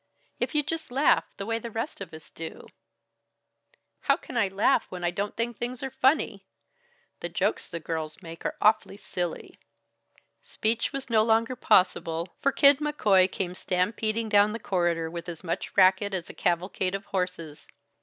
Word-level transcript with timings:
If 0.39 0.55
you'd 0.55 0.67
just 0.67 0.89
laugh 0.91 1.25
the 1.37 1.45
way 1.45 1.59
the 1.59 1.69
rest 1.69 2.01
of 2.01 2.11
us 2.11 2.31
do" 2.31 2.65
"How 4.05 4.17
can 4.17 4.35
I 4.35 4.47
laugh 4.47 4.87
when 4.89 5.03
I 5.03 5.11
don't 5.11 5.35
think 5.37 5.57
things 5.59 5.83
are 5.83 5.91
funny? 5.91 6.47
The 7.19 7.29
jokes 7.29 7.67
the 7.67 7.79
girls 7.79 8.19
make 8.23 8.43
are 8.43 8.57
awfully 8.59 8.97
silly" 8.97 9.59
Speech 10.55 10.91
was 10.91 11.11
no 11.11 11.21
longer 11.21 11.55
possible, 11.55 12.35
for 12.41 12.51
Kid 12.51 12.79
McCoy 12.79 13.31
came 13.31 13.53
stampeding 13.53 14.27
down 14.27 14.53
the 14.53 14.57
corridor 14.57 15.07
with 15.07 15.29
as 15.29 15.43
much 15.43 15.77
racket 15.77 16.15
as 16.15 16.31
a 16.31 16.33
cavalcade 16.33 16.95
of 16.95 17.05
horses. 17.05 17.67